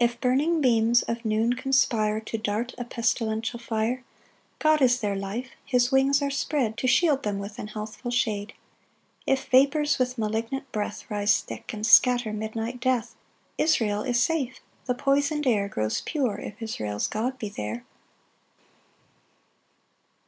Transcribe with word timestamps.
5 0.00 0.10
If 0.10 0.20
burning 0.20 0.60
beams 0.60 1.02
of 1.02 1.24
noon 1.24 1.52
conspire 1.52 2.18
To 2.18 2.36
dart 2.36 2.74
a 2.76 2.84
pestilential 2.84 3.60
fire, 3.60 4.02
God 4.58 4.82
is 4.82 4.98
their 4.98 5.14
life; 5.14 5.50
his 5.64 5.92
wings 5.92 6.20
are 6.20 6.32
spread 6.32 6.76
To 6.78 6.88
shield 6.88 7.22
them 7.22 7.38
with 7.38 7.60
an 7.60 7.68
healthful 7.68 8.10
shade. 8.10 8.54
6 9.28 9.40
If 9.44 9.48
vapours 9.50 10.00
with 10.00 10.18
malignant 10.18 10.72
breath 10.72 11.08
Rise 11.08 11.38
thick 11.42 11.72
and 11.72 11.86
scatter 11.86 12.32
midnight 12.32 12.80
death, 12.80 13.14
Israel 13.56 14.02
is 14.02 14.20
safe; 14.20 14.58
the 14.86 14.96
poison'd 14.96 15.46
air 15.46 15.68
Grows 15.68 16.00
pure 16.00 16.38
if 16.40 16.60
Israel's 16.60 17.06
God 17.06 17.38
be 17.38 17.48
there. 17.48 17.84
PAUSE. 17.84 17.84